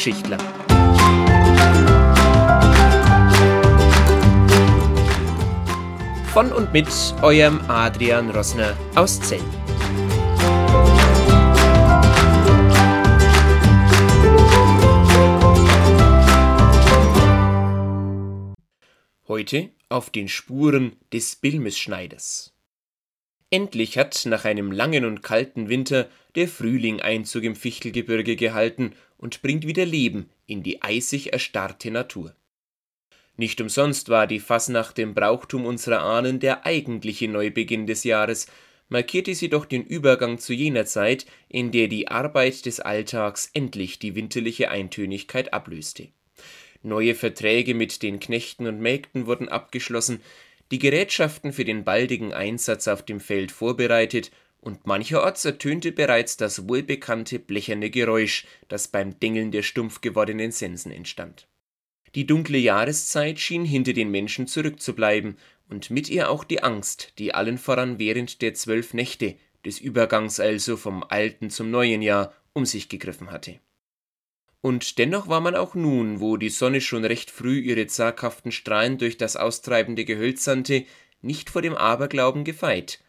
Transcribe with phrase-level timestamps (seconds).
[0.00, 0.38] Wärzvogelgeschichtler.
[6.32, 6.88] Von und mit
[7.22, 9.40] eurem Adrian Rossner aus Zell.
[19.28, 22.54] Heute auf den Spuren des Bilmesschneiders.
[23.50, 29.42] Endlich hat nach einem langen und kalten Winter der Frühling Einzug im Fichtelgebirge gehalten und
[29.42, 32.34] bringt wieder Leben in die eisig erstarrte Natur.
[33.36, 38.46] Nicht umsonst war die Fasnacht dem Brauchtum unserer Ahnen der eigentliche Neubeginn des Jahres,
[38.88, 43.98] markierte sie doch den Übergang zu jener Zeit, in der die Arbeit des Alltags endlich
[43.98, 46.08] die winterliche Eintönigkeit ablöste.
[46.82, 50.20] Neue Verträge mit den Knechten und Mägden wurden abgeschlossen,
[50.70, 56.68] die Gerätschaften für den baldigen Einsatz auf dem Feld vorbereitet, und mancherorts ertönte bereits das
[56.68, 61.48] wohlbekannte blecherne Geräusch, das beim Dengeln der stumpf gewordenen Sensen entstand.
[62.14, 65.36] Die dunkle Jahreszeit schien hinter den Menschen zurückzubleiben,
[65.68, 70.40] und mit ihr auch die Angst, die allen voran während der zwölf Nächte, des Übergangs
[70.40, 73.60] also vom alten zum neuen Jahr, um sich gegriffen hatte.
[74.62, 78.98] Und dennoch war man auch nun, wo die Sonne schon recht früh ihre zaghaften Strahlen
[78.98, 80.84] durch das austreibende Gehölz sandte,
[81.22, 83.00] nicht vor dem Aberglauben gefeit.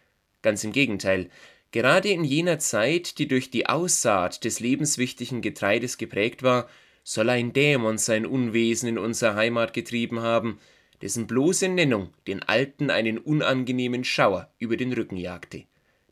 [0.42, 1.30] Ganz im Gegenteil,
[1.72, 6.70] gerade in jener Zeit, die durch die Aussaat des lebenswichtigen Getreides geprägt war,
[7.04, 10.60] soll ein Dämon sein Unwesen in unsere Heimat getrieben haben,
[11.02, 15.64] dessen bloße Nennung den Alten einen unangenehmen Schauer über den Rücken jagte,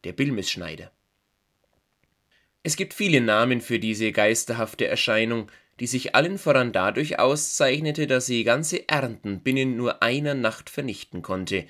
[0.03, 0.91] der Bilmesschneider.
[2.63, 8.25] Es gibt viele Namen für diese geisterhafte Erscheinung, die sich allen voran dadurch auszeichnete, dass
[8.25, 11.65] sie ganze Ernten binnen nur einer Nacht vernichten konnte.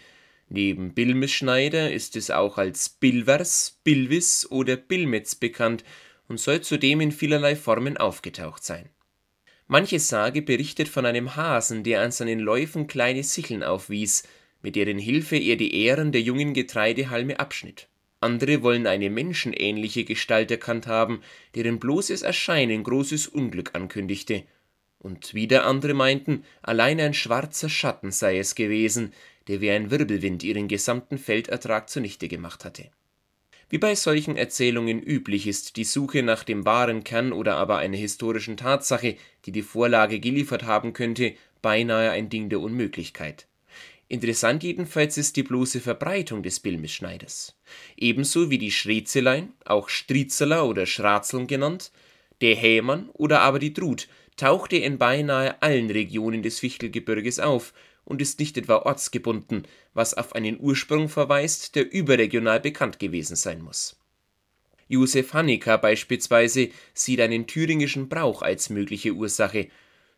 [0.49, 5.83] Neben Bilmesschneider ist es auch als Bilvers, Bilvis oder Bilmetz bekannt
[6.27, 8.89] und soll zudem in vielerlei Formen aufgetaucht sein.
[9.67, 14.23] Manche Sage berichtet von einem Hasen, der an seinen Läufen kleine Sicheln aufwies,
[14.61, 17.87] mit deren Hilfe er die Ähren der jungen Getreidehalme abschnitt
[18.21, 21.21] andere wollen eine menschenähnliche Gestalt erkannt haben,
[21.55, 24.43] deren bloßes Erscheinen großes Unglück ankündigte,
[24.99, 29.13] und wieder andere meinten, allein ein schwarzer Schatten sei es gewesen,
[29.47, 32.91] der wie ein Wirbelwind ihren gesamten Feldertrag zunichte gemacht hatte.
[33.69, 37.97] Wie bei solchen Erzählungen üblich ist die Suche nach dem wahren Kern oder aber einer
[37.97, 39.15] historischen Tatsache,
[39.45, 43.47] die die Vorlage geliefert haben könnte, beinahe ein Ding der Unmöglichkeit
[44.11, 47.55] Interessant jedenfalls ist die bloße Verbreitung des Bilmesschneiders.
[47.95, 51.91] Ebenso wie die Schräzelein, auch Striezeler oder Schratzeln genannt,
[52.41, 54.07] der Hämann oder aber die Drut
[54.37, 57.73] tauchte in beinahe allen Regionen des Fichtelgebirges auf
[58.05, 59.63] und ist nicht etwa ortsgebunden,
[59.93, 63.99] was auf einen Ursprung verweist, der überregional bekannt gewesen sein muss.
[64.87, 69.67] Josef Hanneker beispielsweise sieht einen thüringischen Brauch als mögliche Ursache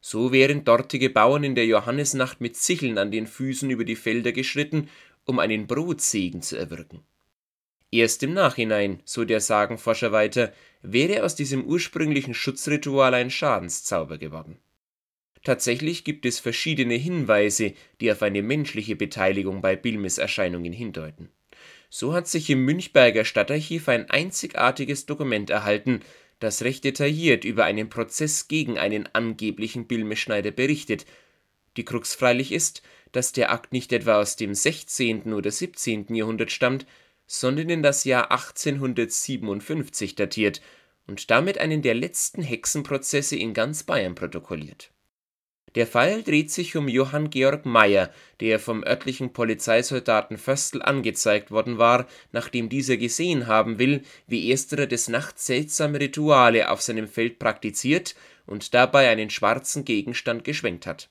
[0.02, 4.32] so wären dortige Bauern in der Johannisnacht mit Sicheln an den Füßen über die Felder
[4.32, 4.90] geschritten,
[5.26, 7.06] um einen Brotsegen zu erwirken.
[7.92, 14.58] Erst im Nachhinein, so der Sagenforscher weiter, wäre aus diesem ursprünglichen Schutzritual ein Schadenszauber geworden.
[15.44, 21.30] Tatsächlich gibt es verschiedene Hinweise, die auf eine menschliche Beteiligung bei Bilmes-Erscheinungen hindeuten.
[21.90, 26.00] So hat sich im Münchberger Stadtarchiv ein einzigartiges Dokument erhalten,
[26.40, 31.06] das recht detailliert über einen Prozess gegen einen angeblichen Bilmeschneider berichtet.
[31.76, 32.82] Die Krux freilich ist,
[33.12, 35.34] dass der Akt nicht etwa aus dem 16.
[35.34, 36.16] oder 17.
[36.16, 36.86] Jahrhundert stammt,
[37.32, 40.62] sondern in das Jahr 1857 datiert
[41.08, 44.92] und damit einen der letzten Hexenprozesse in ganz Bayern protokolliert.
[45.76, 48.12] Der Fall dreht sich um Johann Georg Meyer,
[48.42, 54.86] der vom örtlichen Polizeisoldaten Föstl angezeigt worden war, nachdem dieser gesehen haben will, wie ersterer
[54.86, 58.14] des Nachts seltsame Rituale auf seinem Feld praktiziert
[58.46, 61.10] und dabei einen schwarzen Gegenstand geschwenkt hat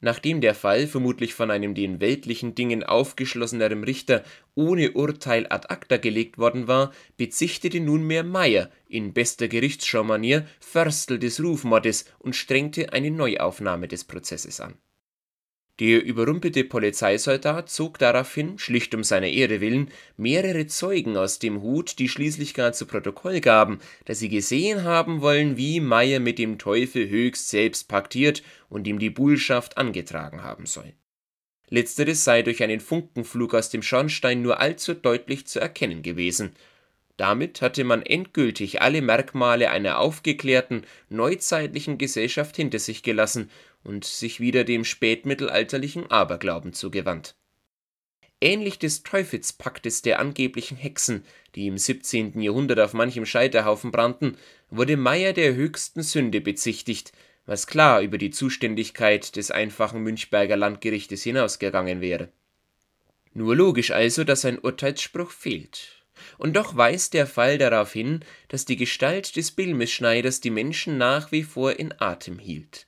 [0.00, 4.22] Nachdem der Fall, vermutlich von einem den weltlichen Dingen aufgeschlosseneren Richter,
[4.54, 11.42] ohne Urteil ad acta gelegt worden war, bezichtigte nunmehr Meyer in bester Gerichtsschau-Manier Förstl des
[11.42, 14.74] Rufmordes und strengte eine Neuaufnahme des Prozesses an
[15.80, 22.00] der überrumpelte Polizeisoldat zog daraufhin, schlicht um seiner Ehre willen, mehrere Zeugen aus dem Hut,
[22.00, 26.58] die schließlich gar zu Protokoll gaben, dass sie gesehen haben wollen, wie Meyer mit dem
[26.58, 30.92] Teufel höchst selbst paktiert und ihm die Bullschaft angetragen haben soll.
[31.70, 36.52] Letzteres sei durch einen Funkenflug aus dem Schornstein nur allzu deutlich zu erkennen gewesen.
[37.18, 43.50] Damit hatte man endgültig alle Merkmale einer aufgeklärten, neuzeitlichen Gesellschaft hinter sich gelassen
[43.88, 47.34] und sich wieder dem spätmittelalterlichen Aberglauben zugewandt.
[48.40, 51.24] ähnlich des Teufelspaktes der angeblichen Hexen,
[51.56, 52.40] die im 17.
[52.40, 54.36] Jahrhundert auf manchem Scheiterhaufen brannten,
[54.70, 57.12] wurde Meyer der höchsten Sünde bezichtigt,
[57.46, 62.28] was klar über die Zuständigkeit des einfachen Münchberger Landgerichtes hinausgegangen wäre.
[63.32, 66.04] Nur logisch also, dass ein Urteilsspruch fehlt.
[66.36, 71.32] Und doch weist der Fall darauf hin, dass die Gestalt des Bilmesschneiders die Menschen nach
[71.32, 72.87] wie vor in Atem hielt.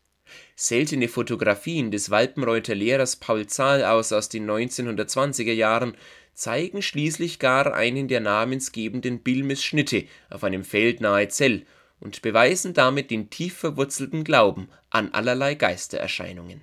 [0.63, 5.97] Seltene Fotografien des Walpenreuther Lehrers Paul Zahlaus aus den 1920er Jahren
[6.35, 11.65] zeigen schließlich gar einen der namensgebenden Bilmes-Schnitte auf einem Feld nahe Zell
[11.99, 16.61] und beweisen damit den tief verwurzelten Glauben an allerlei Geistererscheinungen.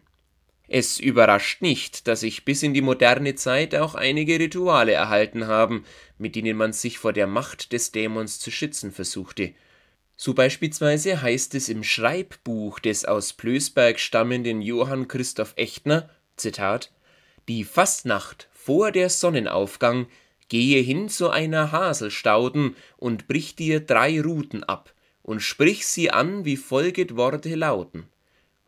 [0.68, 5.86] Es überrascht nicht, dass sich bis in die moderne Zeit auch einige Rituale erhalten haben,
[6.20, 9.56] mit denen man sich vor der Macht des Dämons zu schützen versuchte.
[10.20, 16.92] So beispielsweise heißt es im Schreibbuch des aus Plösberg stammenden Johann Christoph Echtner, Zitat,
[17.48, 20.08] die Fastnacht vor der Sonnenaufgang
[20.50, 24.92] gehe hin zu einer Haselstauden und brich dir drei Ruten ab
[25.22, 28.08] und sprich sie an, wie folget Worte lauten.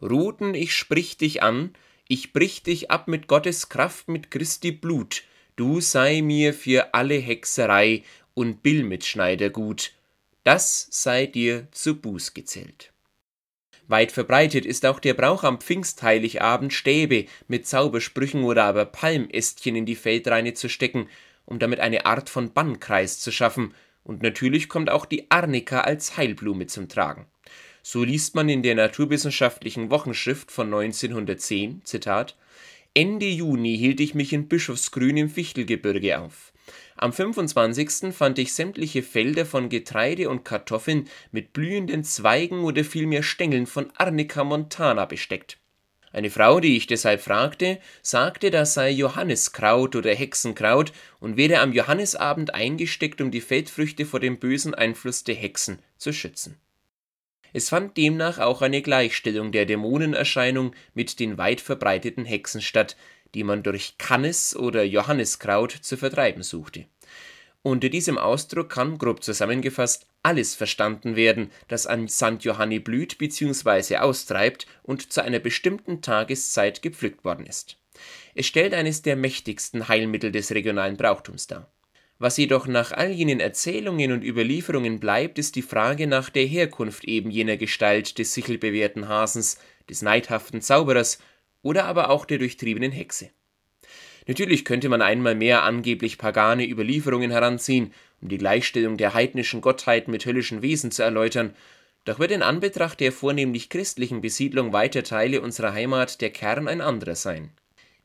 [0.03, 1.73] Ruten, ich sprich dich an,
[2.07, 5.23] ich brich dich ab mit Gottes Kraft, mit Christi Blut,
[5.55, 8.03] du sei mir für alle Hexerei
[8.35, 9.93] und Billmitschneider gut,
[10.49, 12.91] das sei dir zu Buß gezählt.
[13.87, 19.85] Weit verbreitet ist auch der Brauch am Pfingstheiligabend Stäbe mit Zaubersprüchen oder aber Palmästchen in
[19.85, 21.07] die Feldreine zu stecken,
[21.45, 26.17] um damit eine Art von Bannkreis zu schaffen, und natürlich kommt auch die Arnika als
[26.17, 27.27] Heilblume zum Tragen.
[27.83, 32.35] So liest man in der Naturwissenschaftlichen Wochenschrift von 1910, Zitat,
[32.95, 36.53] Ende Juni hielt ich mich in Bischofsgrün im Fichtelgebirge auf.
[37.01, 38.13] Am 25.
[38.13, 43.89] fand ich sämtliche Felder von Getreide und Kartoffeln mit blühenden Zweigen oder vielmehr Stängeln von
[43.95, 45.59] Arnica montana besteckt.
[46.11, 50.91] Eine Frau, die ich deshalb fragte, sagte, das sei Johanniskraut oder Hexenkraut
[51.21, 56.11] und werde am Johannisabend eingesteckt, um die Feldfrüchte vor dem bösen Einfluss der Hexen zu
[56.11, 56.59] schützen.
[57.53, 62.97] Es fand demnach auch eine Gleichstellung der Dämonenerscheinung mit den weit verbreiteten Hexen statt,
[63.33, 66.85] die man durch Kannis oder Johanniskraut zu vertreiben suchte.
[67.61, 72.37] Unter diesem Ausdruck kann, grob zusammengefasst, alles verstanden werden, das an St.
[72.39, 73.97] Johanni blüht bzw.
[73.97, 77.77] austreibt und zu einer bestimmten Tageszeit gepflückt worden ist.
[78.33, 81.69] Es stellt eines der mächtigsten Heilmittel des regionalen Brauchtums dar.
[82.17, 87.05] Was jedoch nach all jenen Erzählungen und Überlieferungen bleibt, ist die Frage nach der Herkunft
[87.05, 89.57] eben jener Gestalt des sichelbewehrten Hasens,
[89.89, 91.19] des neidhaften Zauberers
[91.61, 93.29] oder aber auch der durchtriebenen Hexe.
[94.27, 100.11] Natürlich könnte man einmal mehr angeblich pagane Überlieferungen heranziehen, um die Gleichstellung der heidnischen Gottheiten
[100.11, 101.55] mit höllischen Wesen zu erläutern,
[102.05, 106.81] doch wird in Anbetracht der vornehmlich christlichen Besiedlung weiter Teile unserer Heimat der Kern ein
[106.81, 107.51] anderer sein.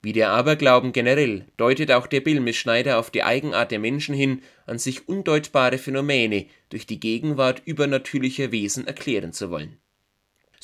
[0.02, 4.78] Wie der Aberglauben generell deutet auch der Billmisschneider auf die Eigenart der Menschen hin, an
[4.78, 9.78] sich undeutbare Phänomene durch die Gegenwart übernatürlicher Wesen erklären zu wollen.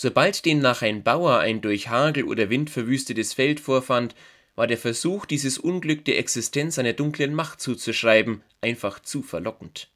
[0.03, 4.15] Sobald demnach ein Bauer ein durch Hagel oder Wind verwüstetes Feld vorfand,
[4.57, 9.91] war der Versuch, dieses Unglück der Existenz einer dunklen Macht zuzuschreiben, einfach zu verlockend.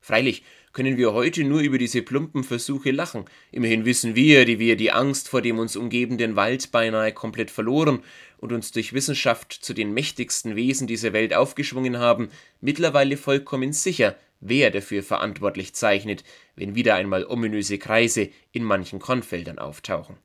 [0.00, 3.26] Freilich können wir heute nur über diese plumpen Versuche lachen.
[3.52, 8.02] Immerhin wissen wir, die wir die Angst vor dem uns umgebenden Wald beinahe komplett verloren
[8.38, 12.30] und uns durch Wissenschaft zu den mächtigsten Wesen dieser Welt aufgeschwungen haben,
[12.62, 16.24] mittlerweile vollkommen sicher, wer dafür verantwortlich zeichnet,
[16.56, 20.16] wenn wieder einmal ominöse Kreise in manchen Kornfeldern auftauchen.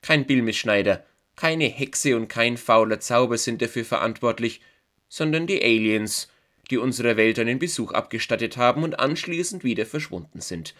[0.00, 1.04] Kein Billmisschneider,
[1.36, 4.60] keine Hexe und kein fauler Zauber sind dafür verantwortlich,
[5.08, 6.28] sondern die Aliens,
[6.70, 10.74] die unserer Welt einen Besuch abgestattet haben und anschließend wieder verschwunden sind.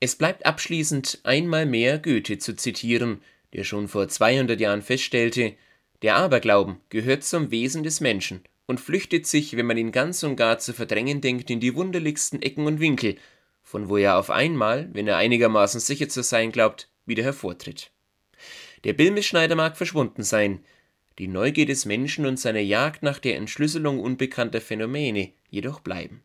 [0.00, 5.54] Es bleibt abschließend einmal mehr Goethe zu zitieren, der schon vor 200 Jahren feststellte,
[6.02, 10.36] der Aberglauben gehört zum Wesen des Menschen und flüchtet sich, wenn man ihn ganz und
[10.36, 13.16] gar zu verdrängen denkt, in die wunderlichsten Ecken und Winkel,
[13.62, 17.90] von wo er auf einmal, wenn er einigermaßen sicher zu sein glaubt, wieder hervortritt.
[18.84, 20.64] Der Bilmeschneider mag verschwunden sein,
[21.18, 26.22] die Neugier des Menschen und seine Jagd nach der Entschlüsselung unbekannter Phänomene jedoch bleiben.